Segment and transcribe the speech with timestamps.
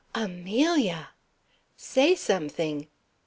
[0.15, 1.09] "Amelia!"
[1.77, 2.87] "Say something."